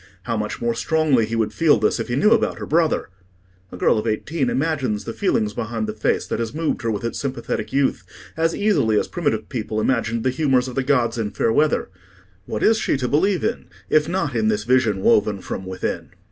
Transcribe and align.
How 0.23 0.35
much 0.35 0.59
more 0.59 0.73
strongly 0.73 1.27
he 1.27 1.35
would 1.35 1.53
feel 1.53 1.77
this 1.77 1.99
if 1.99 2.07
he 2.07 2.15
knew 2.15 2.31
about 2.31 2.57
her 2.57 2.65
brother! 2.65 3.09
A 3.71 3.77
girl 3.77 3.99
of 3.99 4.07
eighteen 4.07 4.49
imagines 4.49 5.03
the 5.03 5.13
feelings 5.13 5.53
behind 5.53 5.85
the 5.85 5.93
face 5.93 6.25
that 6.25 6.39
has 6.39 6.55
moved 6.55 6.81
her 6.81 6.89
with 6.89 7.03
its 7.03 7.19
sympathetic 7.19 7.71
youth, 7.71 8.03
as 8.35 8.55
easily 8.55 8.99
as 8.99 9.07
primitive 9.07 9.47
people 9.47 9.79
imagined 9.79 10.23
the 10.23 10.31
humours 10.31 10.67
of 10.67 10.73
the 10.73 10.81
gods 10.81 11.19
in 11.19 11.29
fair 11.29 11.53
weather: 11.53 11.89
what 12.47 12.63
is 12.63 12.79
she 12.79 12.97
to 12.97 13.07
believe 13.07 13.43
in, 13.43 13.65
if 13.91 14.09
not 14.09 14.35
in 14.35 14.47
this 14.47 14.63
vision 14.63 15.03
woven 15.03 15.39
from 15.39 15.67
within? 15.67 16.09